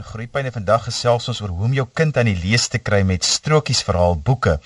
[0.00, 3.26] Groepyne vandag gesels ons oor hoe om jou kind aan die lees te kry met
[3.26, 4.56] strokiesverhaal boeke.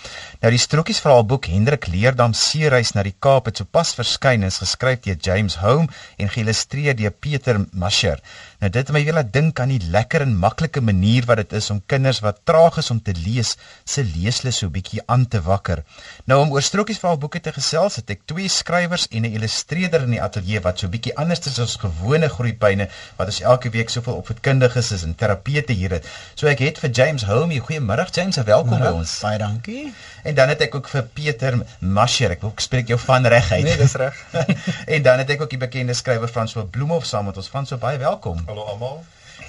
[0.43, 4.61] Nou die strokiesverhaal boek Hendrik Leerdam Seereis na die Kaap het sopas verskyn en is
[4.63, 8.23] geskryf deur James Home en geïllustreer deur Pieter Masher.
[8.63, 11.57] Nou dit het my weer laat dink aan die lekker en maklike manier wat dit
[11.59, 15.43] is om kinders wat traag is om te lees, se leeslus so bietjie aan te
[15.45, 15.83] wakker.
[16.31, 20.17] Nou om oor strokiesverhaal boeke te gesels, het ek twee skrywers en 'n illustreerder in
[20.17, 22.89] die ateljee wat so bietjie anders is as gewone groepyne
[23.19, 26.09] wat ons elke week soveel opvoedkundiges is en terapeute hier het.
[26.35, 29.17] So ek het vir James Home, goeiemôre James, welkom by ons.
[29.25, 29.87] Baie dankie.
[30.25, 33.51] En dan het ek ook vir Pieter Masher, ek hoop ek spreek jou van reg
[33.53, 33.65] uit.
[33.67, 34.21] Nee, dis reg.
[34.95, 37.51] en dan het ek ook die bekende skrywer Frans van Bloemhof saam met ons.
[37.51, 38.45] Frans, so baie welkom.
[38.49, 39.03] Hallo almal.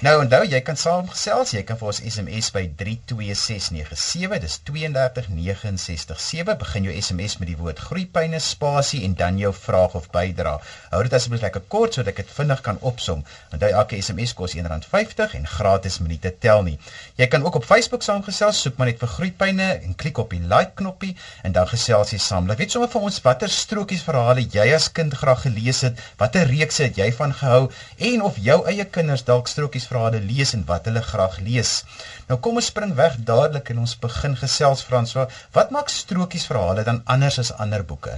[0.04, 6.50] Nou onthou, jy kan saamgesels, jy kan vir ons SMS by 32697, dis 32967.
[6.60, 10.60] Begin jou SMS met die woord groeipyne spasie en dan jou vraag of bydrae.
[10.90, 13.22] Hou dit asseblief lekker kort sodat ek dit vinnig kan opsom.
[13.56, 16.76] Onthou elke SMS kos R1.50 en gratis minute tel nie.
[17.16, 20.42] Jy kan ook op Facebook saamgesels, soek maar net vir groeipyne en klik op die
[20.44, 22.50] like knoppie en dan gesels jy saam.
[22.50, 26.44] Laat weet sommer vir ons watter strokies verhale jy as kind graag gelees het, watter
[26.52, 27.64] reekse het jy van gehou
[28.12, 31.84] en of jou eie kinders dalk strokies verhale lees en wat hulle graag lees.
[32.28, 35.28] Nou kom ons spring weg dadelik en ons begin gesels Franswa.
[35.52, 38.16] Wat maak strokies verhale dan anders as ander boeke?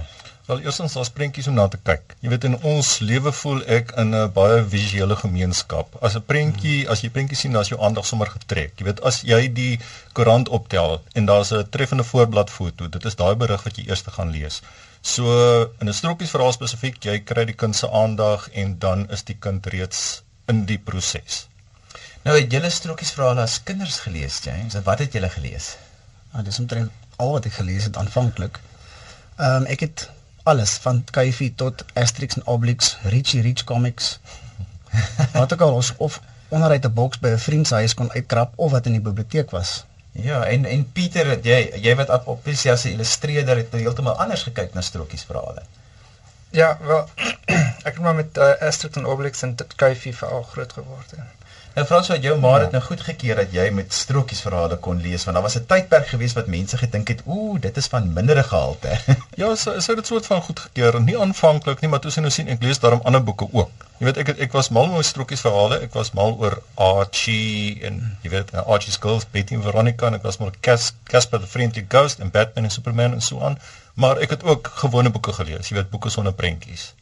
[0.49, 2.15] Wel eerstens daar's prentjies om na te kyk.
[2.25, 5.97] Jy weet in ons lewe voel ek in 'n baie visuele gemeenskap.
[6.01, 8.73] As 'n prentjie, as jy prentjie sien, dan is jou aandag sommer getrek.
[8.79, 9.79] Jy weet as jy die
[10.13, 14.31] koerant optel en daar's 'n treffende voorbladfoto, dit is daai berig wat jy eers gaan
[14.31, 14.61] lees.
[15.01, 15.23] So
[15.79, 19.37] in 'n strokies verhaal spesifiek, jy kry die kind se aandag en dan is die
[19.39, 21.48] kind reeds in die proses.
[22.23, 24.73] Nou het julle strokies verhale as kinders gelees, James.
[24.75, 25.75] En wat het julle gelees?
[26.31, 28.59] Ah, dis omtrent al wat ek gelees het aanvanklik.
[29.35, 30.09] Ehm um, ek het
[30.43, 34.19] alles van Kyfie tot Asterix en Obelix, Richie Rich Comics.
[35.33, 38.53] wat ook al ons of onderuit 'n boks by 'n vriend se huis kon uitkrap
[38.55, 39.85] of wat in die biblioteek was.
[40.11, 44.43] Ja, en en Pieter, jy jy wat op op as 'n illustreerder het heeltemal anders
[44.43, 45.61] gekyk na strokies verhale.
[46.49, 47.09] Ja, wel
[47.87, 51.13] ek het maar met uh, Asterix en Obelix en Kyfie veral groot geword.
[51.17, 51.27] Ja.
[51.75, 52.77] Nou Frans, wat jou ma het ja.
[52.77, 56.07] nou goed gekeer dat jy met strokies verhale kon lees want daar was 'n tydperk
[56.07, 58.97] gewees wat mense gedink het, ooh, dit is van mindere gehalte.
[59.41, 62.33] ja, so is dit soort van goed gekeer, nie aanvanklik nie, maar toe sien nou
[62.33, 63.85] sien ek lees daarom ander boeke ook.
[63.99, 67.79] Jy weet ek het, ek was mal oor strokies verhale, ek was mal oor Archie
[67.85, 71.47] en jy weet Archie's Girls, Betty en Veronica en ek was mal Cas Casper the
[71.47, 73.59] Friendly Ghost en Batman en Superman en so aan,
[73.93, 76.93] maar ek het ook gewone boeke gelees, jy weet boeke sonder prentjies.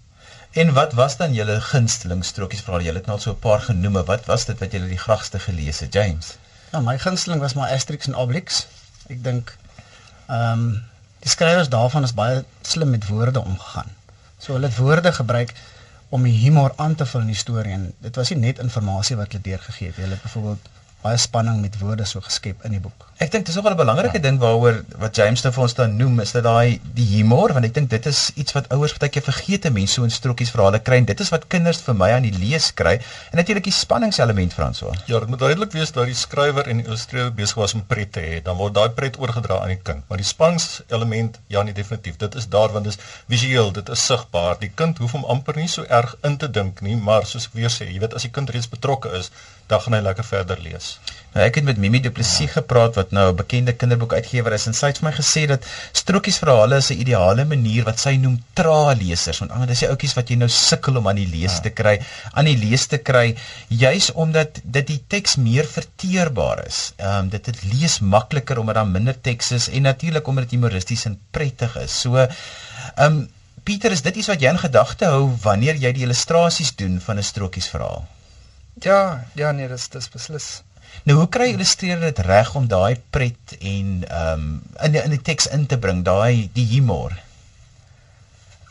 [0.57, 2.81] En wat was dan julle gunsteling strokies verhaal?
[2.81, 3.97] Julle het nou al so 'n paar genoem.
[4.06, 6.38] Wat was dit wat julle die graagste gelees het, James?
[6.72, 8.68] Ja, my gunsteling was maar Asterix en Obelix.
[9.07, 9.57] Ek dink
[10.28, 10.85] ehm um,
[11.19, 13.91] die skrywers daarvan is baie slim met woorde omgegaan.
[14.38, 15.53] So hulle het woorde gebruik
[16.09, 19.18] om die humor aan te vul in die storie en dit was nie net inligting
[19.18, 19.95] wat hulle deurgegee het.
[19.95, 20.69] Hulle het byvoorbeeld
[21.02, 23.06] baie spanning met woorde so geskep in die boek.
[23.18, 24.22] Ek dink dis ook 'n belangrike ja.
[24.22, 27.66] ding waaroor wat James nou vir ons dan noem is dat daai die humor want
[27.66, 30.52] ek dink dit is iets wat ouers baie keer vergeet te mense so in strokies
[30.53, 32.94] verhale kry en dit is wat kinders vir my aan die lees kry
[33.31, 34.94] en natuurlik die spanningselement Franso.
[35.06, 38.12] Ja, dit moet duidelik wees dat die skrywer en die illustreerder besig was om pret
[38.12, 40.06] te hê, dan word daai pret oorgedra aan die kind.
[40.09, 42.18] Maar die spanningselement ja, nie definitief.
[42.22, 44.57] Dit is daar want dit is visueel, dit is sigbaar.
[44.62, 47.57] Die kind hoef hom amper nie so erg in te dink nie, maar soos ek
[47.57, 49.31] weer sê, jy weet as die kind reeds betrokke is,
[49.67, 50.97] dan gaan hy lekker verder lees.
[51.35, 52.53] Nou ek het met Mimi Du Plessis ja.
[52.55, 56.39] gepraat wat nou 'n bekende kinderboekuitgewer is en sy het vir my gesê dat strokies
[56.41, 60.16] verhale is 'n ideale manier wat sy noem tra lesers want anders is die ouetjies
[60.16, 61.61] wat jy nou sukkel om aan die lees ja.
[61.67, 62.00] te kry,
[62.33, 63.35] aan die lees te kry
[63.67, 66.94] juis omdat dit die teks meer verteerbaar is.
[66.97, 70.59] Ehm um, dit dit lees makliker omdat daar minder teks is en natuurlik omdat dit
[70.59, 72.01] humoristies en prettig is.
[72.01, 72.29] So ehm
[73.06, 73.29] um,
[73.67, 77.17] Pieter, is dit iets wat jy in gedagte hou wanneer jy die illustrasies doen van
[77.19, 78.07] 'n strokies verhaal?
[78.83, 80.47] Ja, ja nee, dis dis beslis.
[81.07, 84.47] Nou hoe kry illustreerder dit reg om daai pret en ehm um,
[84.85, 87.15] in die, in die teks in te bring, daai die humor?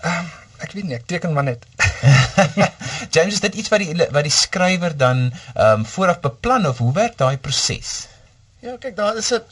[0.02, 0.32] Ehm um,
[0.64, 1.66] ek weet nie, ek teken maar net.
[3.14, 6.78] James, is dit iets wat die wat die skrywer dan ehm um, vooraf beplan of
[6.84, 8.06] hoe werk daai proses?
[8.64, 9.42] Ja, kyk, daar is 'n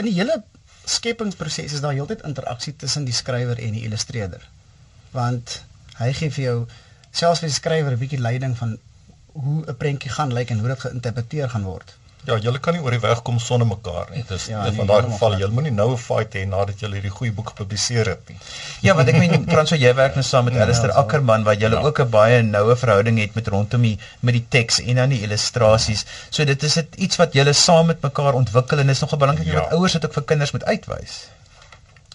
[0.00, 0.42] in die hele
[0.84, 4.48] skepingsproses is daar heeltyd interaksie tussen die skrywer en die illustreerder.
[5.12, 5.62] Want
[5.98, 6.58] hy gee vir jou
[7.10, 8.78] selfs vir die skrywer 'n bietjie leiding van
[9.32, 11.96] hoe 'n prentjie gaan lyk en hoe dit geïnterpreteer gaan word.
[12.22, 14.20] Ja, julle kan nie oor die weg kom sonder mekaar nie.
[14.28, 17.10] Dis ja, van daai geval jy moet nie nou 'n fight hê nadat jy hierdie
[17.10, 18.38] goeie boek gepubliseer het nie.
[18.86, 21.72] Ja, want ek meen Franso jy werk nou saam met ja, Alistair Ackerman waar jy
[21.74, 21.82] ja.
[21.82, 25.22] ook 'n baie noue verhouding het met rondom die met die teks en dan die
[25.22, 26.06] illustrasies.
[26.30, 29.54] So dit is iets wat julle saam met mekaar ontwikkel en is nogal belangrik ja.
[29.54, 31.26] dat ouers dit ook vir kinders moet uitwys.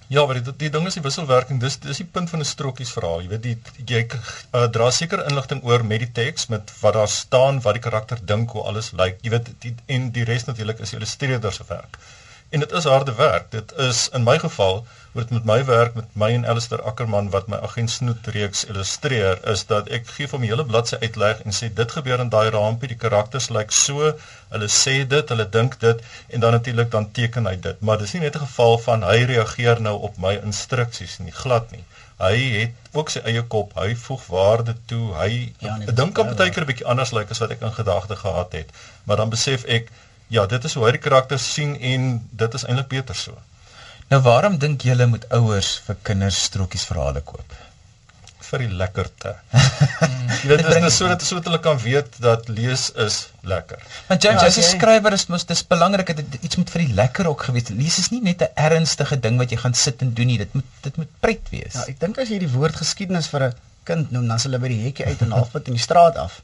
[0.07, 1.59] Ja, maar die, die ding is die wisselwerking.
[1.59, 3.25] Dis dis die punt van 'n strokiesverhaal.
[3.25, 3.57] Jy weet die
[3.91, 7.83] jy uh, dra seker inligting oor met die teks met wat daar staan, wat die
[7.83, 9.19] karakter dink, hoe alles lyk.
[9.21, 11.99] Jy weet die en die res natuurlik is die illustreerder se werk.
[12.49, 13.51] En dit is harde werk.
[13.51, 14.85] Dit is in my geval
[15.17, 19.39] word met my werk met my en Alistair Ackerman wat my agent Snoet reeks illustreer
[19.53, 22.49] is dat ek gee hom 'n hele bladsy uitleg en sê dit gebeur in daai
[22.55, 24.13] rampie, die karakters lyk so,
[24.53, 27.81] hulle sê dit, hulle dink dit en dan natuurlik dan teken hy dit.
[27.81, 31.71] Maar dis nie net 'n geval van hy reageer nou op my instruksies nie, glad
[31.71, 31.83] nie.
[32.17, 35.13] Hy het ook sy eie kop, hy voeg waarde toe.
[35.15, 37.61] Hy ja, nee, dink op baie keer 'n bietjie anders lyk like as wat ek
[37.61, 38.69] in gedagte gehad het.
[39.03, 39.91] Maar dan besef ek,
[40.33, 43.37] ja, dit is hoe hy die karakters sien en dit is eintlik beter so.
[44.11, 47.55] Nou waarom dink julle moet ouers vir kinders strokies verhale koop?
[48.47, 49.33] Vir die lekkerte.
[50.47, 53.81] Dit is so dat so dat hulle kan weet dat lees is lekker.
[54.07, 56.85] Want James, ja, as jy skrywer is, mos dis belangrik dat dit iets moet vir
[56.85, 57.73] die lekker ook gewees.
[57.75, 60.37] Lees is nie net 'n ernstige ding wat jy gaan sit en doen nie.
[60.37, 61.73] Dit moet dit moet pret wees.
[61.73, 63.53] Ja, ek dink as jy die woord geskiedenis vir 'n
[63.83, 66.39] kind noem, dan sal hulle by die hekkie uit en halfpad in die straat af.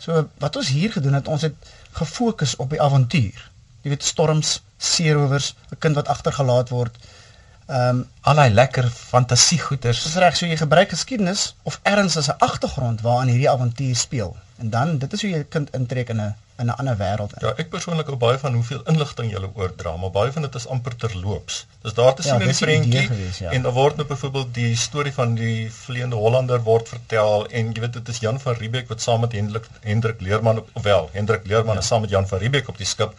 [0.00, 1.54] So wat ons hier gedoen het, ons het
[1.92, 3.50] gefokus op die avontuur
[3.82, 6.96] jy weet storms, seerowers, 'n kind wat agtergelaat word.
[7.66, 10.02] Ehm um, al daai lekker fantasiegoeters.
[10.02, 14.36] Dis reg, so jy gebruik geskiedenis of erns as 'n agtergrond waaraan hierdie avontuur speel.
[14.58, 17.32] En dan dit is hoe jy 'n kind intrek in 'n in 'n ander wêreld.
[17.44, 20.66] Ja, ek persoonlik hou baie van hoeveel inligting jy oordra, maar baie van dit is
[20.76, 21.66] amper terloops.
[21.82, 23.50] Dis daar te ja, sien ja, in die prentjie gewees, ja.
[23.50, 27.80] en daar word nou byvoorbeeld die storie van die vleiende Hollander word vertel en jy
[27.80, 31.74] weet dit is Jan van Riebeeck wat saam met Hendrik Hendrik Leerman ofwel Hendrik Leerman
[31.74, 31.80] ja.
[31.80, 33.14] is saam met Jan van Riebeeck op die skip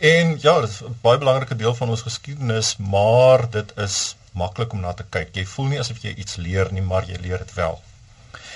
[0.00, 4.72] En ja, dit is 'n baie belangrike deel van ons geskiedenis, maar dit is maklik
[4.72, 5.34] om na te kyk.
[5.34, 7.82] Jy voel nie asof jy iets leer nie, maar jy leer dit wel.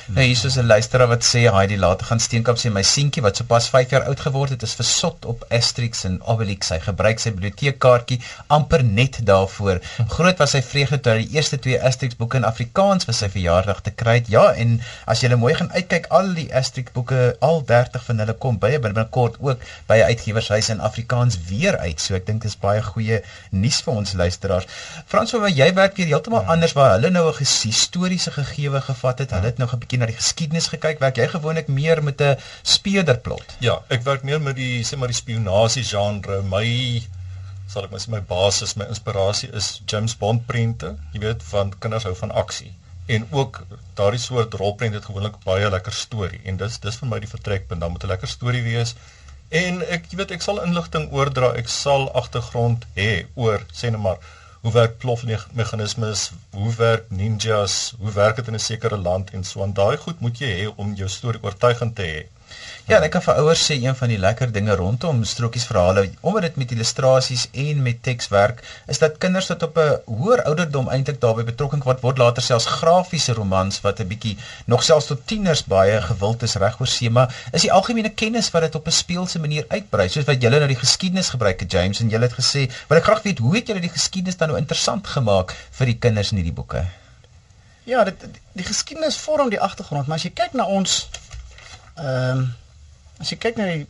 [0.07, 3.23] Nou hier is 'n luisteraar wat sê hy die later gaan steenkap sê my seentjie
[3.23, 6.69] wat sopas 5 jaar oud geword het is versot op Asterix en Obelix.
[6.69, 9.81] Hy gebruik sy biblioteekkaartjie amper net daarvoor.
[10.09, 13.29] Groot was sy vreugde toe hy die eerste twee Asterix boeke in Afrikaans vir sy
[13.29, 14.29] verjaardag te kry het.
[14.29, 18.35] Ja, en as jy mooi gaan uitkyk, al die Asterix boeke, al 30 van hulle
[18.35, 22.01] kom baie binnekort ook by 'n uitgewershuis in Afrikaans weer uit.
[22.01, 24.67] So ek dink dit is baie goeie nuus vir ons luisteraars.
[25.07, 26.53] Frans, waar jy werk hier heeltemal ja.
[26.53, 29.31] anders waar hulle nou 'n historiese gegewe gevat het.
[29.31, 31.01] Hulle het nou 'n bietjie na die geskiedenis gekyk.
[31.01, 33.57] Werk jy gewoonlik meer met 'n speurderplot?
[33.61, 36.43] Ja, ek werk meer met die sê maar die spionasie genre.
[36.43, 37.03] My
[37.69, 40.97] sal ek maar sê my basis, my inspirasie is James Bond prente.
[41.13, 42.73] Jy weet van kinders hou van aksie
[43.07, 47.19] en ook daardie soort rolprent het gewoonlik baie lekker storie en dis dis vir my
[47.21, 47.81] die vertrekpunt.
[47.81, 48.95] Dan moet 'n lekker storie wees.
[49.51, 51.55] En ek jy weet ek sal inligting oordra.
[51.55, 54.19] Ek sal agtergrond hê oor sê net maar
[54.65, 59.63] hoe werk plofmeganismes, hoe werk ninjas, hoe werk dit in 'n sekere land en so
[59.63, 59.73] aan.
[59.73, 62.21] Daai goed moet jy hê om jou storie oortuigend te hê.
[62.85, 66.43] Ja, ek kan vir ouers sê een van die lekker dinge rondom strokies verhale, omdat
[66.45, 68.59] dit met illustrasies en met teks werk,
[68.93, 72.67] is dat kinders tot op 'n hoër ouderdom eintlik daarbey betrokke word, word later selfs
[72.67, 74.37] grafiese romans wat 'n bietjie
[74.67, 78.51] nog selfs tot tieners baie gewild is reg oor see, maar is die algemene kennis
[78.51, 82.01] wat dit op 'n speelse manier uitbrei, soos wat julle nou die geskiedenis gebruik, James,
[82.01, 84.59] en julle het gesê, wil ek graag weet hoe het julle die geskiedenis dan nou
[84.59, 86.85] interessant gemaak vir die kinders in hierdie boeke?
[87.85, 91.09] Ja, dit die, die geskiedenis vorm die agtergrond, maar as jy kyk na ons
[91.97, 92.55] ehm um,
[93.19, 93.87] as jy kyk na die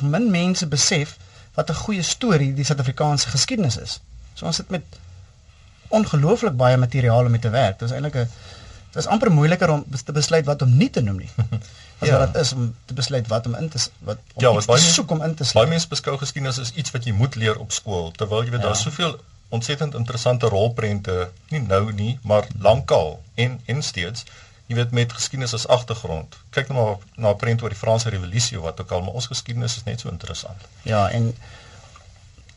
[0.00, 1.16] min mense besef
[1.54, 4.00] wat 'n goeie storie die Suid-Afrikaanse geskiedenis is.
[4.34, 4.82] So ons sit met
[5.88, 7.78] ongelooflik baie materiaal om mee te werk.
[7.78, 8.28] Dit is eintlik 'n
[8.94, 11.30] dit is amper moeiliker om te besluit wat om nie te noem nie.
[12.00, 12.26] As ja.
[12.26, 15.10] dit is om te besluit wat om in te wat om ja, wat baie soek
[15.10, 15.66] om in te sluit.
[15.66, 18.60] Baie mense beskou geskiedenis as iets wat jy moet leer op skool terwyl jy weet
[18.60, 18.66] ja.
[18.66, 24.24] daar's soveel ontsettend interessante rolprente nie nou nie, maar lankal en en steeds
[24.66, 26.36] jy weet met geskiedenis as agtergrond.
[26.50, 29.26] Kyk nou maar na 'n prent oor die Franse revolusie wat ook al, maar ons
[29.26, 30.60] geskiedenis is net so interessant.
[30.82, 31.34] Ja, en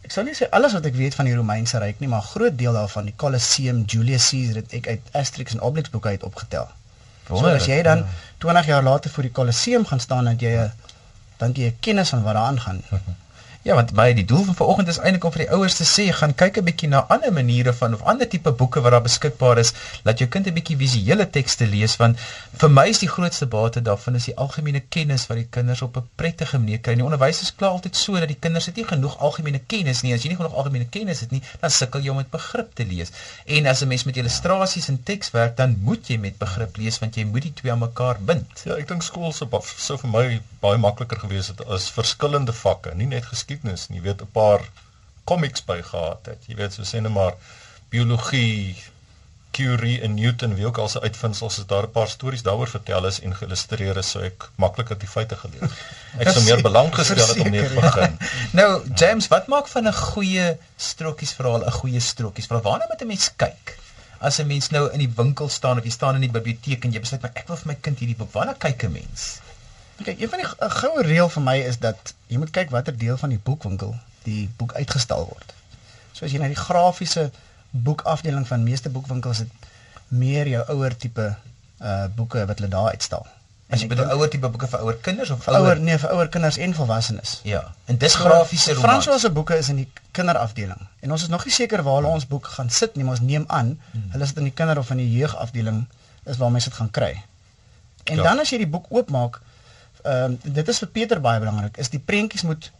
[0.01, 2.31] ek sou nie sê alles wat ek weet van die Romeinse ryk nie, maar 'n
[2.33, 6.23] groot deel daarvan, die Colosseum, Julius Caesar, het ek uit Asterix en Obelix boeke uit
[6.23, 6.67] opgetel.
[7.27, 8.05] So as jy dan ja.
[8.37, 10.71] 20 jaar later voor die Colosseum gaan staan en jy
[11.37, 12.83] dan jy kennis van wat daar aangaan.
[13.67, 16.05] Ja, want my die doel van vanoggend is eintlik om vir die ouers te sê,
[16.15, 19.59] gaan kyk 'n bietjie na ander maniere van of ander tipe boeke wat daar beskikbaar
[19.59, 19.73] is,
[20.07, 22.15] laat jou kind 'n bietjie visuele tekste lees want
[22.61, 25.97] vir my is die grootste bate daarvan is die algemene kennis wat die kinders op
[25.97, 26.95] 'n prettige manier kry.
[26.95, 30.13] Die onderwysers kla altyd so dat die kinders het nie genoeg algemene kennis nie.
[30.13, 32.85] As jy nie genoeg algemene kennis het nie, dan sukkel jy om met begrip te
[32.85, 33.11] lees.
[33.45, 36.99] En as 'n mens met illustrasies en teks werk, dan moet jy met begrip lees
[36.99, 38.61] want jy moet die twee aan mekaar bind.
[38.63, 43.05] Ja, ek dink skool sou vir my baie makliker gewees het as verskillende vakke, nie
[43.05, 44.61] net geskiedenis geskiedenis en jy weet 'n paar
[45.25, 46.45] comics by gehad het.
[46.47, 47.33] Jy weet so sê net maar
[47.89, 48.75] biologie,
[49.51, 53.05] Curie en Newton, wie ook al se uitvindings, as daar 'n paar stories daaroor vertel
[53.05, 55.69] is en geïllustreer is, sou ek makliker die feite geleer.
[56.19, 58.17] Ek sou meer belang gestel het om net begin.
[58.51, 62.63] nou, James, wat maak van 'n goeie strokiesverhaal 'n goeie strokiesverhaal?
[62.63, 63.77] Waarna moet 'n mens kyk?
[64.19, 66.91] as 'n mens nou in die winkel staan of jy staan in die biblioteek en
[66.91, 69.39] jy besluit maar ek wil vir my kind hierdie boek, waarna kyk 'n mens?
[70.03, 73.17] Kyk, een van die goue reël vir my is dat jy moet kyk watter deel
[73.17, 73.95] van die boekwinkel
[74.27, 75.53] die boek uitgestal word.
[76.13, 77.29] So as jy na die grafiese
[77.71, 79.67] boekafdeling van meeste boekwinkels het
[80.07, 81.35] meer jou ouer tipe
[81.81, 83.25] uh boeke wat hulle daar uitstal.
[83.69, 86.29] As jy bedoel ouer tipe boeke vir ouer kinders of vir ouer nee vir ouer
[86.31, 87.39] kinders en volwassenes.
[87.43, 88.87] Ja, en dis grafiese romans.
[88.87, 92.13] François se boeke is in die kinderafdeling en ons is nog nie seker waar hulle
[92.19, 94.07] ons boek gaan sit nie, maar ons neem aan Hmm.
[94.15, 95.85] hulle sit in die kinder of in die jeugafdeling
[96.25, 97.13] is waar mense dit gaan kry.
[98.03, 98.23] En Ja.
[98.23, 99.41] dan as jy die boek oopmaak,
[100.13, 102.71] ehm dit is vir Pieter baie belangrik, is die prentjies moet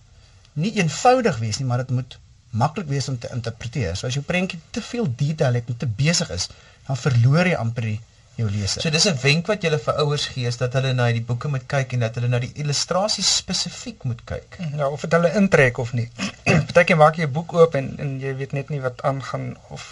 [0.53, 2.17] nie eenvoudig wees nie, maar dit moet
[2.57, 3.95] maklik wees om te interpreteer.
[3.95, 6.47] So as jou prentjie te veel detail het en te besig is,
[6.87, 7.99] dan verloor jy amper die
[8.37, 8.81] jou leser.
[8.81, 11.47] So dis 'n wenk wat jy vir ouers gee is dat hulle na die boeke
[11.47, 14.57] moet kyk en dat hulle na die illustrasies spesifiek moet kyk.
[14.75, 16.09] Ja, of dit hulle intrek of nie.
[16.69, 19.85] Partykeer maak jy 'n boek oop en en jy weet net nie wat aangaan of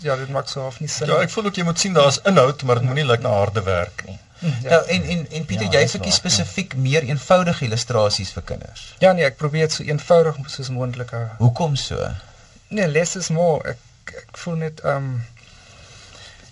[0.00, 1.08] ja, dit maak so half nie sin.
[1.08, 3.62] Ja, ek voel ook jy moet sien daar's inhoud, maar dit moenie lyk na harde
[3.62, 4.18] werk nie.
[4.38, 4.70] Ja.
[4.70, 8.94] Nou en en en Pieter, Ja, jy verkies spesifiek meer eenvoudige illustrasies vir kinders.
[8.98, 11.24] Ja nee, ek probeer dit so eenvoudig soos moontlik hou.
[11.38, 12.08] Hoekom so?
[12.68, 13.76] Nee, less is more.
[13.76, 15.22] Ek ek voel net ehm um,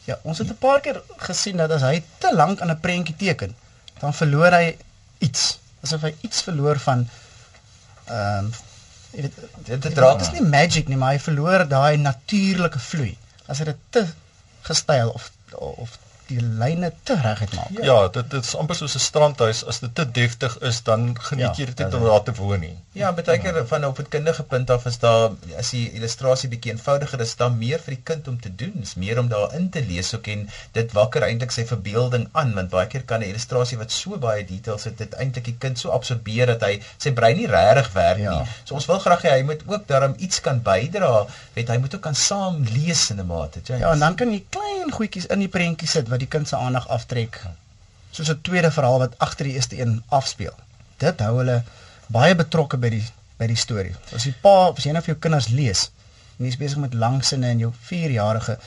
[0.05, 3.17] Ja, ons het 'n paar keer gesien dat as hy te lank aan 'n prentjie
[3.17, 3.55] teken,
[4.01, 4.77] dan verloor hy
[5.19, 5.59] iets.
[5.83, 7.09] Asof hy iets verloor van
[8.07, 8.51] ehm
[9.12, 9.35] jy weet
[9.65, 13.19] Dit dit raak is nie magic nie, maar hy verloor daai natuurlike vloei.
[13.47, 14.07] As hy dit te
[14.62, 15.99] gestyl of of
[16.33, 17.83] die lyne te reguit maak.
[17.87, 19.65] Ja, dit dit is amper soos 'n strandhuis.
[19.67, 22.33] As dit te deftig is, dan geniet Ja, jy dit ja, nie om daar te
[22.35, 22.77] woon nie.
[22.93, 26.73] Ja, baie keer van op 'n kindige punt af is daar as die illustrasie bietjie
[26.73, 29.83] eenvoudiger is, dan meer vir die kind om te doen, is meer om daarin te
[29.89, 33.79] lees ook en dit wakker eintlik sy verbeelding aan want baie keer kan 'n illustrasie
[33.79, 37.37] wat so baie details het, dit eintlik die kind so absorbeer dat hy sy brein
[37.37, 38.39] nie regtig werk Ja.
[38.39, 38.47] nie.
[38.65, 41.95] So ons wil graag hê hy moet ook daarom iets kan bydra, weet hy moet
[41.95, 43.83] ook kan saam lees in 'n mate, James.
[43.83, 46.57] Ja, en dan kan jy klein goedjies in die prentjie sit wat die kind se
[46.57, 47.41] aandag aftrek.
[48.11, 50.55] Soos 'n tweede verhaal wat agter die eerste een afspeel.
[50.99, 51.62] Dit hou hulle
[52.07, 53.05] baie betrokke by die
[53.38, 53.95] by die storie.
[54.14, 55.91] As jy pa, as jy nou vir jou kinders lees
[56.38, 58.59] en jy's besig met lang sinne en jou 4-jarige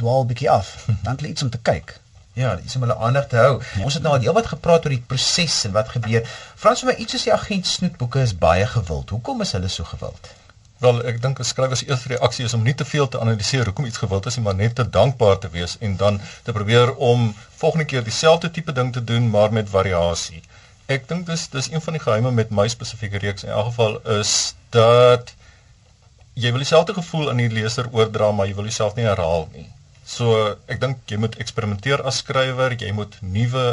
[0.00, 1.98] dwaal bietjie af, dan het hulle iets om te kyk.
[2.34, 3.60] Ja, dis om hulle aandag te hou.
[3.76, 3.84] Ja.
[3.86, 6.26] Ons het nou al heelwat gepraat oor die proses en wat gebeur.
[6.58, 9.12] Frans, vir my iets soos die agent snoetboeke is baie gewild.
[9.14, 10.32] Hoekom is hulle so gewild?
[10.84, 13.64] Wel, ek dink 'n skrywer se eerste reaksie is om nie te veel te analiseer
[13.64, 16.90] hoekom iets gewild is nie, maar net te dankbaar te wees en dan te probeer
[17.10, 20.42] om volgende keer dieselfde tipe ding te doen maar met variasie.
[20.96, 23.96] Ek dink dis dis een van die geheime met my spesifieke reeks in elk geval
[24.16, 24.32] is
[24.76, 25.32] dat
[26.34, 29.64] jy wil dieselfde gevoel aan die leser oordra, maar jy wil jouself nie herhaal nie.
[30.16, 33.64] So ek dink jy moet eksperimenteer as skrywer, jy moet nuwe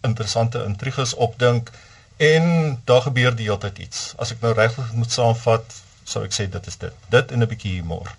[0.00, 1.68] interessante intriges opdink
[2.16, 4.14] en daar gebeur die hele tyd iets.
[4.16, 5.76] As ek nou regtig moet saamvat,
[6.08, 7.04] sou ek sê dit is dit.
[7.12, 8.16] Dit en 'n bietjie humor.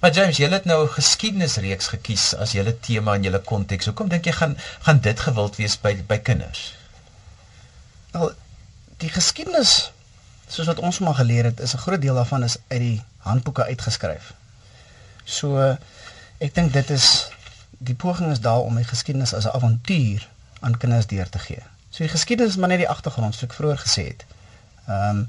[0.00, 3.84] Maar James, jy het nou 'n geskiedenisreeks gekies as julle tema en julle konteks.
[3.84, 6.74] Hoekom dink jy gaan gaan dit gewild wees by by kinders?
[8.12, 8.32] Wel,
[8.96, 9.92] die geskiedenis
[10.48, 13.64] soos wat ons maar geleer het, is 'n groot deel daarvan is uit die handboeke
[13.64, 14.32] uitgeskryf.
[15.24, 15.76] So
[16.38, 17.28] ek dink dit is
[17.78, 20.28] die poging is daar om die geskiedenis as 'n avontuur
[20.60, 21.62] aan kinders deur te gee.
[21.90, 24.24] So die geskiedenis is maar net die agtergrond, soos ek vroeër gesê het.
[24.86, 25.28] Ehm um,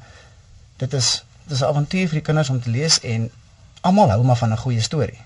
[0.77, 3.29] dit is dit is 'n avontuur vir die kinders om te lees en
[3.81, 5.19] almal hou maar van 'n goeie storie.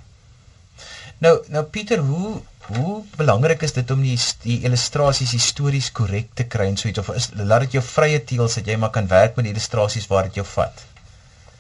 [1.18, 6.44] Nou, nou Pieter, hoe hoe belangrik is dit om die die illustrasies histories korrek te
[6.44, 9.08] kry en so iets of is laat dit jou vrye teel dat jy maar kan
[9.08, 10.84] werk met die illustrasies waar dit jou vat?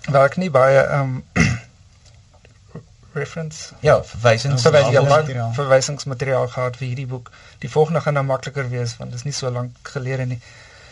[0.10, 1.24] werk nie baie um,
[3.14, 4.62] reference Ja, verwysings.
[4.62, 5.46] verwys ja, Naamsmateriaal.
[5.48, 7.32] maar verwysingsmateriaal gehad vir hierdie boek.
[7.60, 10.40] Die volgende gaan nou makliker wees want dit is nie so lank gelede nie.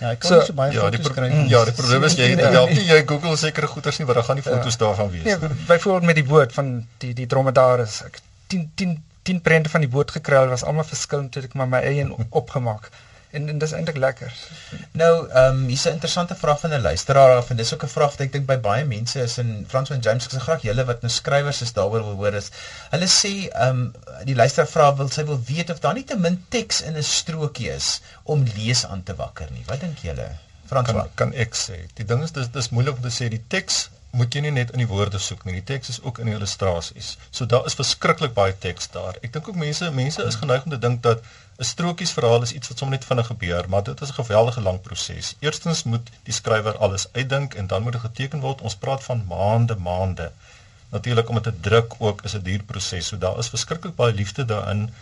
[0.03, 1.27] Ja, ek kan So, nie so baie Ja, die foto's kry.
[1.47, 2.49] ja, die probleem is jy Ja.
[2.51, 5.37] help nie jy Google sekere goeders nie, maar daar gaan nie foto's daarvan wees Nee,
[5.39, 5.49] nie.
[5.69, 8.01] byvoorbeeld met die boot van die die dromedaris.
[8.09, 8.19] Ek
[8.51, 11.79] 10 10 10 prente van die boot gekry, was almal verskillend, het ek maar my
[11.79, 12.89] eie opgemaak.
[13.33, 14.33] En en dis eintlik lekker.
[15.01, 17.93] Nou, ehm um, hier's 'n interessante vraag van 'n luisteraar af en dis ook 'n
[17.95, 20.85] vraag wat ek dink by baie mense is en Frans van James gesê graag julle
[20.85, 22.51] wat nou skrywers is daaroor wil hoor is.
[22.89, 26.17] Hulle sê ehm um, die luisteraar vra wil sy wil weet of daar nie te
[26.17, 29.63] min teks in 'n strokie is om lees aan te wakker nie.
[29.65, 30.29] Wat dink julle?
[30.65, 31.77] Frans kan kan ek sê.
[31.93, 34.71] Die ding is dis dis moeilik om te sê die teks moet jy nie net
[34.75, 35.55] in die woorde soek nie.
[35.57, 37.15] Die teks is ook in die illustrasies.
[37.31, 39.17] So daar is verskriklik baie teks daar.
[39.25, 41.23] Ek dink ook mense mense is geneig om te dink dat
[41.57, 44.81] 'n strokiesverhaal is iets wat sommer net vinnig gebeur, maar dit is 'n geweldige lang
[44.81, 45.35] proses.
[45.39, 48.61] Eerstens moet die skrywer alles uitdink en dan moet dit geteken word.
[48.61, 50.31] Ons praat van maande, maande.
[50.89, 53.07] Natuurlik om dit te druk ook is 'n duur proses.
[53.07, 54.93] So daar is verskriklik baie liefde daarin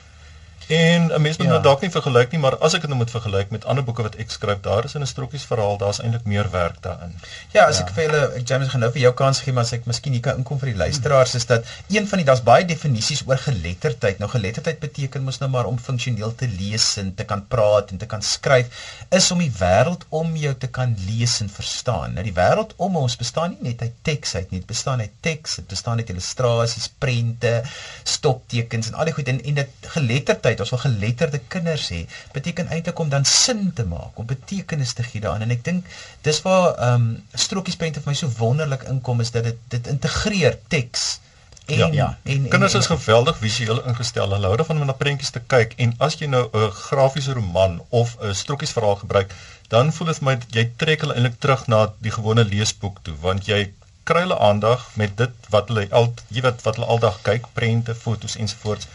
[0.68, 1.52] En 'n mens moet Ja.
[1.52, 4.02] nou dalk nie vergelyk nie, maar as ek dit nou moet vergelyk met ander boeke
[4.02, 7.16] wat ek skryf, daar is in 'n strokiesverhaal, daar's eintlik meer werk daarin.
[7.52, 9.72] Ja, as ek vir julle ek James gaan nou vir jou kans gee, maar as
[9.74, 12.66] ek miskien hier kan inkom vir die luisteraars is dat een van die daar's baie
[12.66, 14.20] definisies oor geletterdheid.
[14.20, 17.98] Nou geletterdheid beteken mos nou maar om funksioneel te lees en te kan praat en
[17.98, 18.68] te kan skryf,
[19.10, 22.14] is om die wêreld om jou te kan lees en verstaan.
[22.14, 25.12] Nou die wêreld om ons bestaan nie net uit teks uit nie, dit bestaan uit
[25.20, 27.64] teks, dit bestaan uit illustrasies, prente,
[28.04, 32.68] stoptekens en al die goed en en dit geletterdheid, ons wil geletterde kinders hê, beteken
[32.68, 35.86] eintlik om dan sin te maak, om betekenis te gee daaraan en ek dink
[36.22, 40.60] dis waar ehm um, strokiesprente vir my so wonderlik inkom is dat dit dit integreer
[40.68, 41.20] teks
[41.66, 41.88] en Ja.
[41.92, 42.18] Ja.
[42.24, 44.32] en, Kinders en, is geweldig visueel ingestel.
[44.32, 47.82] Hulle hou daarvan om na prentjies te kyk en as jy nou 'n grafiese roman
[47.90, 49.34] of 'n strokiesverhaal gebruik,
[49.68, 53.16] dan voel dit vir my jy trek hulle eintlik terug na die gewone leesboek toe,
[53.22, 57.22] want jy kry hulle aandag met dit wat hulle al jy weet wat hulle aldag
[57.22, 58.88] kyk, prente, fotos ensovoorts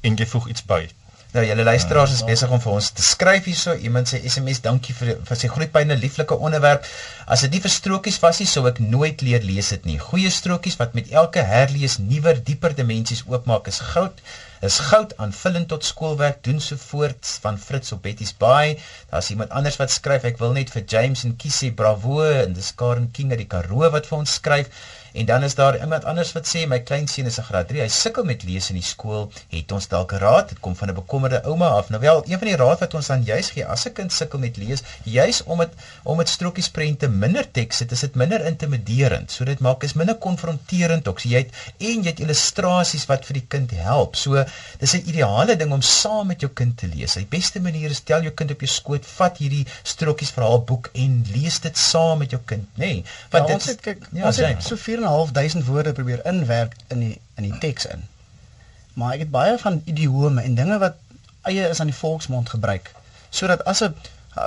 [0.00, 0.88] en jy voeg iets by.
[1.34, 3.72] Nou julle luisteraars is besig om vir ons te skryf hierso.
[3.82, 6.86] Iemand sê SMS, dankie vir vir sy groeipyne lieflike onderwerp.
[7.26, 9.98] As dit nie vir strokies was nie, sou ek nooit leer lees dit nie.
[9.98, 14.22] Goeie strokies wat met elke herlees nuwer, dieper dimensies oopmaak is goud.
[14.62, 18.78] Is goud aanvullend tot skoolwerk doen so voort van Fritz op Betty's Bay.
[19.10, 22.70] Daar's iemand anders wat skryf, ek wil net vir James en Kiesie bravo en dis
[22.78, 24.70] Karen King uit die Karoo wat vir ons skryf.
[25.14, 27.80] En dan is daar iemand anders wat sê my kleinseun is in graad 3.
[27.84, 29.28] Hy sukkel met lees in die skool.
[29.52, 30.48] Het ons dalk 'n raad?
[30.48, 31.88] Dit kom van 'n bekommerde ouma af.
[31.88, 34.38] Nou wel, een van die raad wat ons dan juis gee as 'n kind sukkel
[34.38, 35.70] met lees, juis om dit
[36.02, 39.30] om dit strokiesprente minder teks het, is dit minder intimiderend.
[39.30, 41.20] So dit maak is minder konfronterend ook.
[41.20, 44.16] So jy het en jy het illustrasies wat vir die kind help.
[44.16, 44.44] So
[44.78, 47.12] dis 'n ideale ding om saam met jou kind te lees.
[47.12, 51.60] Die beste manier is stel jou kind op jou skoot, vat hierdie strokiesverhaalboek en lees
[51.60, 52.84] dit saam met jou kind, nê?
[52.86, 56.98] Nee, Want ja, ons het kyk, ja, ons het so 4.500 woorde probeer inwerk in
[56.98, 58.04] die in die teks in.
[58.94, 61.00] Maar ek het baie van idiome en dinge wat
[61.42, 62.92] eie is aan die volksmond gebruik
[63.34, 63.94] sodat as 'n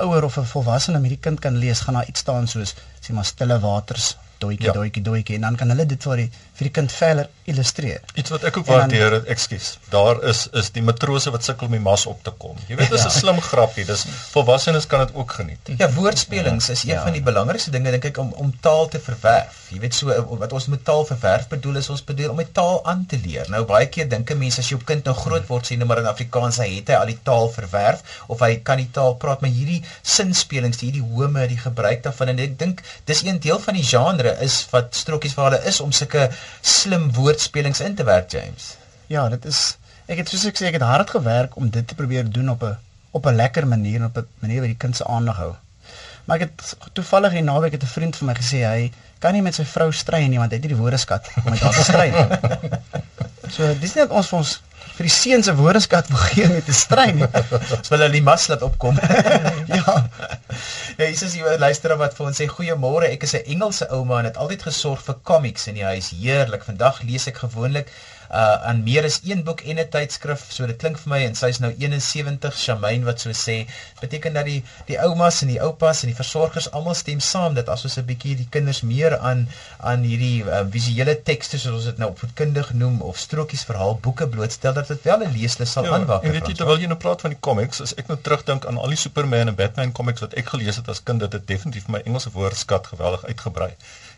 [0.04, 3.12] ouer of 'n volwassene met die kind kan lees, gaan daar iets staan soos sê
[3.12, 4.72] maar stille waters, doetjie Ja.
[4.72, 4.78] ja.
[4.80, 8.00] doetjie doetjie en dan kan hulle dit vir die vir die kind verder illustreer.
[8.14, 9.78] Iets wat ek ook waardeer, ekskuus.
[9.90, 12.56] Daar is is die matrose wat sukkel om die mas op te kom.
[12.68, 13.84] Jy weet, dis 'n slim grappie.
[13.84, 15.58] Dis volwassenes kan dit ook geniet.
[15.78, 17.02] Ja, woordspelings is een Ja.
[17.02, 19.68] van die belangrikste dinge dink ek om om taal te verwerf.
[19.70, 22.84] Jy weet so wat ons met taal verwerf bedoel is ons bedoel om die taal
[22.84, 23.46] aan te leer.
[23.50, 25.98] Nou baie keer dink 'n mens as jou kind nou groot word sê nou maar
[25.98, 29.40] in Afrikaans hy het hy al die taal verwerf of hy kan die taal praat,
[29.40, 33.74] maar hierdie sinspelings, die idiome, die gebruik daarvan en ek dink dis een deel van
[33.74, 36.28] die genre is wat strokies vir hulle is om sulke
[36.60, 38.76] slim woordspelings in te werk, James.
[39.06, 39.76] Ja, dit is
[40.08, 42.62] ek het soos ek sê ek het hard gewerk om dit te probeer doen op
[42.62, 42.76] 'n
[43.12, 45.54] op 'n lekker manier op 'n manier wat die kind se aandag hou.
[46.24, 49.42] Maar ek het toevallig die naweek het 'n vriend vir my gesê hy kan nie
[49.42, 51.82] met sy vrou stry nie want hy het nie die woordeskat om met haar te
[51.82, 52.28] stry nie.
[53.48, 54.60] So dis nie dat ons vir ons
[54.98, 57.28] vir die seuns se woordeskat wil gee om te stry nie.
[57.88, 58.98] Wil hulle die mas laat opkom.
[59.78, 59.94] ja.
[60.98, 63.10] Ja, hier is 'n luisteraar wat vir ons sê goeiemôre.
[63.14, 66.10] Ek is 'n Engelse ouma en het altyd gesorg vir comics in die huis.
[66.10, 66.64] Heerlik.
[66.64, 67.92] Vandag lees ek gewoonlik
[68.30, 70.44] uh aan meer as een boek en 'n tydskrif.
[70.48, 73.66] So dit klink vir my en sy's nou 71, Shamaine wat so sê,
[74.00, 77.68] beteken dat die die oumas en die oupas en die versorgers almal stem saam dat
[77.68, 79.48] as ons 'n bietjie die kinders meer aan
[79.80, 84.28] aan hierdie uh, visuele tekste soos ons dit nou opvoedkundig noem of strokies verhaal boeke
[84.28, 86.28] blootstel dat dit wel 'n leeslus sal aanwakker.
[86.28, 88.76] en weet jy terwyl jy nou praat van die comics, as ek nou terugdink aan
[88.76, 91.88] al die Superman en Batman comics wat ek gelees het as kind, dit het definitief
[91.88, 93.72] my Engelse woordeskat geweldig uitgebrei.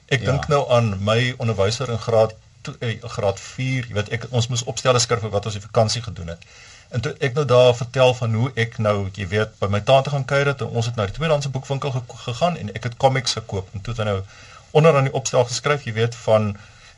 [0.09, 0.31] Ek Ja.
[0.31, 2.37] dink nou aan my onderwyser in graad to,
[2.81, 6.35] eh, graad 4, jy weet ek ons moes opstelle skryf wat ons die vakansie gedoen
[6.35, 6.44] het.
[6.90, 10.11] En toe ek nou daar vertel van hoe ek nou, jy weet, by my tante
[10.11, 12.96] gaan kuier het en ons het na die tweedehandse boekwinkel ge gegaan en ek het
[13.05, 14.20] comics gekoop en toe het hy nou
[14.81, 16.53] onder aan die opstel geskryf, jy weet, van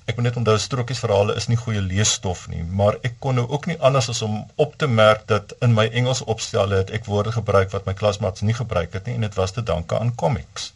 [0.08, 3.68] ek moet net onthou strokiesverhale is nie goeie leesstof nie, maar ek kon nou ook
[3.70, 7.36] nie anders as om op te merk dat in my Engelse opstelle het ek woorde
[7.36, 10.72] gebruik wat my klasmaats nie gebruik het nie en dit was te danke aan comics.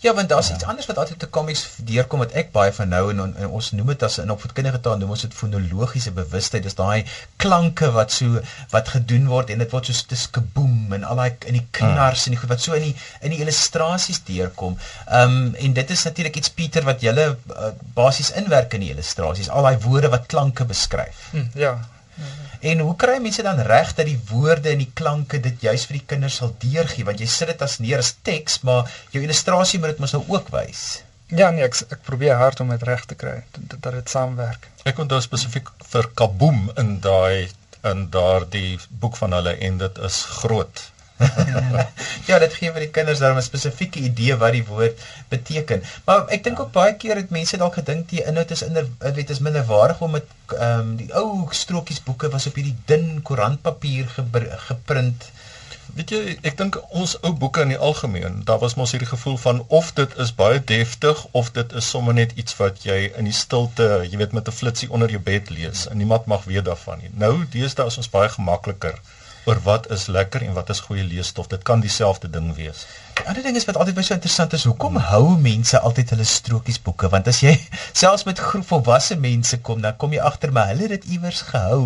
[0.00, 3.02] Ja, want daar's iets anders wat altyd die comics deurkom wat ek baie van nou
[3.12, 6.64] en, en ons noem dit as in opvoedkundige taal noem ons dit fonologiese bewustheid.
[6.64, 7.04] Dis daai
[7.42, 8.40] klanke wat so
[8.72, 12.24] wat gedoen word en dit word so dis kaboom en al daai in die knars
[12.24, 14.80] en die goed wat so in die in die illustrasies deurkom.
[15.04, 18.94] Ehm um, en dit is natuurlik iets Pieter wat julle uh, basies inwerk in die
[18.96, 21.26] illustrasies, al daai woorde wat klanke beskryf.
[21.36, 21.76] Hm, ja.
[22.60, 25.96] En hoe kry mense dan reg dat die woorde en die klanke dit juis vir
[25.96, 29.80] die kinders sal deurgee want jy sit dit as neer as teks, maar jou illustrasie
[29.80, 30.82] moet dit mos nou ook wys.
[31.30, 34.68] Ja, nee, ek ek probeer hard om dit reg te kry dat dat dit saamwerk.
[34.84, 37.48] Ek onthou spesifiek vir Kaboom in daai
[37.86, 40.82] in daardie boek van hulle en dit is groot.
[42.28, 45.82] ja, dit gee vir die kinders dan 'n spesifieke idee wat die woord beteken.
[46.04, 46.62] Maar ek dink ja.
[46.64, 50.16] ook baie keer het mense dalk gedink die inhoud is inder weet is minderwaardig om
[50.18, 54.08] met ehm um, die ou strokiesboeke was op hierdie dun koerantpapier
[54.68, 55.30] geprint.
[55.94, 59.36] Weet jy, ek dink ons ou boeke in die algemeen, daar was mos hierdie gevoel
[59.44, 63.26] van of dit is baie deftig of dit is sommer net iets wat jy in
[63.26, 66.64] die stilte, jy weet met 'n flitsie onder jou bed lees en niemand mag weet
[66.64, 67.10] daarvan nie.
[67.24, 69.00] Nou, deesdae is ons baie gemakliker
[69.44, 71.46] oor wat is lekker en wat is goeie leesstof.
[71.46, 72.86] Dit kan dieselfde ding wees.
[73.14, 75.08] Die ander ding is wat altyd baie so interessant is, hoekom hmm.
[75.12, 77.08] hou mense altyd hulle strokiesboeke?
[77.12, 77.54] Want as jy
[78.02, 81.42] selfs met groep volwasse mense kom, dan kom jy agter maar hulle het dit iewers
[81.48, 81.80] gehou.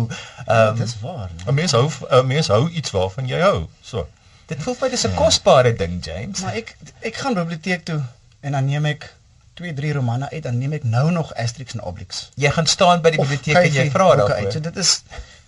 [0.45, 1.29] Ehm um, Dit is waar.
[1.45, 3.67] 'n Mens hou 'n mens hou iets waarvan jy hou.
[3.81, 4.07] So.
[4.45, 5.17] Dit voel my dis 'n ja.
[5.17, 6.41] kosbare ding, James.
[6.41, 8.01] Maar ek ek gaan biblioteek toe
[8.41, 9.13] en dan neem ek
[9.55, 12.29] twee drie romane uit dan neem ek nou nog Asterix en Obelix.
[12.35, 14.51] Jy gaan staan by die biblioteek en jy vra daaroor.
[14.51, 15.03] So dit is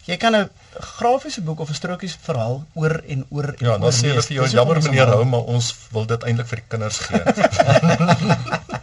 [0.07, 0.49] jy kan 'n
[0.97, 3.77] grafiese boek of 'n strokies verhaal oor en oor en ja, oor.
[3.77, 6.63] Ja, dan sê hulle vir jou jammer meneer hou, maar ons wil dit eintlik vir
[6.63, 7.21] die kinders gee.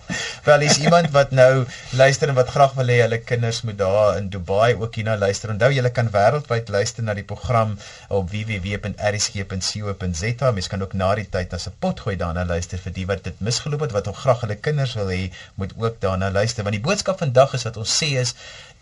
[0.45, 4.17] Wel is iemand wat nou luister en wat graag wil hê hulle kinders moet daar
[4.19, 5.51] in Dubai ook hierna luister.
[5.55, 7.73] Onthou julle kan wêreldwyd luister na die program
[8.09, 10.51] op www.rsg.co.za.
[10.59, 13.41] Mens kan ook na die tyd as 'n potgooi daarna luister vir die wat dit
[13.41, 16.63] misgeloop het wat ook graag hulle kinders wil hê moet ook daarna luister.
[16.63, 18.35] Want die boodskap vandag is wat ons sê is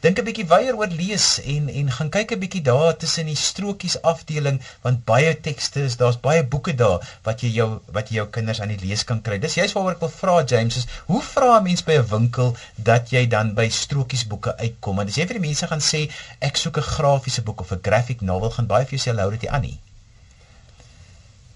[0.03, 3.37] dink 'n bietjie weier oor lees en en gaan kyk 'n bietjie daar tussen die
[3.38, 8.16] strokies afdeling want baie tekste is daar's baie boeke daar wat jy jou wat jy
[8.16, 9.38] jou kinders aan die lees kan kry.
[9.38, 12.56] Dis juist waaroor ek wil vra James is hoe vra 'n mens by 'n winkel
[12.76, 14.96] dat jy dan by strokiesboeke uitkom?
[14.96, 17.82] Want as jy vir die mense gaan sê ek soek 'n grafiese boek of 'n
[17.82, 19.80] graphic novel gaan baie vir jou sê hou dit aan nie.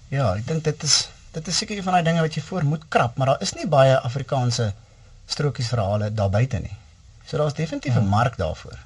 [0.09, 2.63] Ja, ek dink dit is dit is seker een van daai dinge wat jy voor
[2.63, 4.73] moet krap, maar daar is nie baie Afrikaanse
[5.27, 6.75] strokiesverhale daar buite nie.
[7.25, 8.09] So daar's definitief 'n hmm.
[8.09, 8.77] mark daarvoor.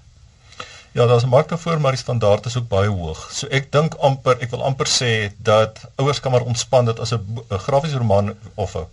[0.91, 3.30] Ja, daar's 'n mark daarvoor, maar die standaard is ook baie hoog.
[3.34, 7.13] So ek dink amper, ek wil amper sê dat ouers kan maar ontspan dat as
[7.13, 8.88] 'n grafiese roman of 'n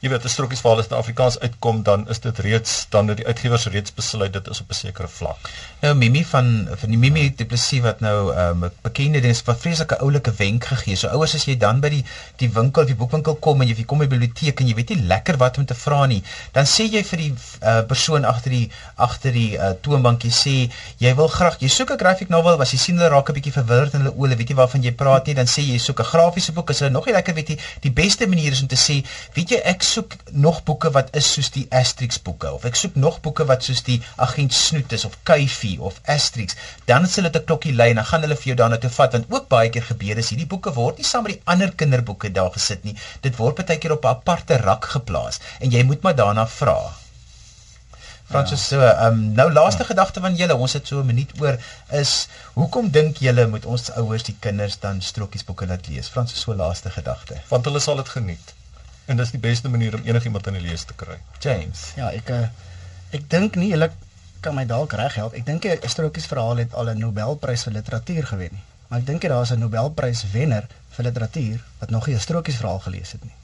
[0.00, 3.26] jy weet 'n strokiesverhaal is in Afrikaans uitkom, dan is dit reeds dan het die
[3.26, 5.50] uitgewers reeds besluit dit is op 'n sekere vlak.
[5.80, 9.60] Nou Mimi van van die Mimi Plessis wat nou 'n um, bekende ding is wat
[9.60, 10.96] vreeslike oulike wenk gegee.
[10.96, 12.04] So ouers as jy dan by die
[12.36, 15.02] die winkel, die boekwinkel kom en jy kom by die biblioteek en jy weet nie
[15.02, 18.70] lekker wat om te vra nie, dan sê jy vir die uh, persoon agter die
[18.94, 22.78] agter die uh, toonbankie sê jy wil graag jy soek 'n graphic novel, as jy
[22.78, 25.34] sien hulle raak 'n bietjie verwilderd in hulle oë, weet jy waarvan jy praat nie,
[25.34, 27.90] dan sê jy soek 'n grafiese boek, as hulle nog nie lekker weet nie, die
[27.90, 29.02] beste manier is om te sê,
[29.34, 32.98] weet jy ek soek nog boeke wat is soos die Asterix boeke of ek soek
[33.04, 33.96] nog boeke wat soos die
[34.26, 36.56] Agent Snoet is of Kuifie of Asterix,
[36.90, 39.16] dan sal dit 'n klokkie lui en dan gaan hulle vir jou daarna toe vat
[39.16, 42.32] want ook baie keer gebeur is hierdie boeke word nie saam met die ander kinderboeke
[42.32, 42.96] daar gesit nie.
[43.20, 46.78] Dit word baie keer op 'n aparte rak geplaas en jy moet maar daarna vra.
[48.28, 49.88] Fransus so, ehm um, nou laaste ja.
[49.88, 51.56] gedagte van julle, ons het so 'n minuut oor
[51.90, 56.08] is hoekom dink julle moet ons ouers die kinders dan strokiesboeke laat lees?
[56.08, 57.40] Fransus so laaste gedagte.
[57.48, 58.57] Want hulle sal dit geniet
[59.08, 61.16] en dis die beste manier om enigiemand in die lees te kry.
[61.44, 61.92] James.
[61.96, 62.44] Ja, ek uh,
[63.16, 63.90] ek dink nie hulle
[64.44, 65.34] kan my dalk reg help.
[65.34, 68.64] Ek dink 'n strokies verhaal het al 'n Nobelprys vir literatuur gewen nie.
[68.88, 72.60] Maar ek dink jy daar's 'n Nobelprys wenner vir literatuur wat nog nie 'n strokies
[72.60, 73.36] verhaal gelees het nie.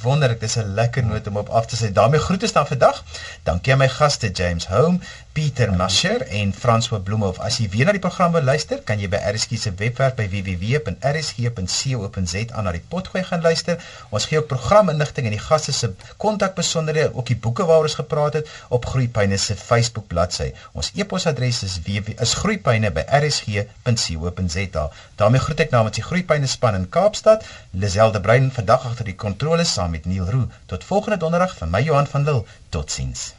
[0.00, 1.92] Wonderlik, dis 'n lekker noot om op af te sê.
[1.92, 3.04] daarmee groete staan vandag.
[3.42, 4.98] Dankie aan my gaste James Home,
[5.32, 7.40] Pieter Masher en François Bloemhof.
[7.40, 10.26] As jy weer na die program wil luister, kan jy by RSG se webwerf by
[10.28, 13.80] www.rsg.co.za na die potgooi gaan luister.
[14.12, 15.88] Ons gee ook programinligting en die gaste se
[16.20, 20.52] kontakbesonderhede, ook die boeke waaroor ons gepraat het op Groepyne se Facebook bladsy.
[20.76, 24.84] Ons e-posadres is www.isgroepyne@rsg.co.za.
[25.16, 27.40] daarmee groet ek namens die Groepyne span in Kaapstad,
[27.72, 30.52] Liselde Brein vandag agter die kontroles saam met Neil Roo.
[30.66, 32.44] Tot volgende donderdag van my Johan van Lille.
[32.68, 33.32] Totsiens.